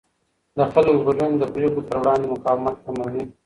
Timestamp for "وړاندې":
2.01-2.31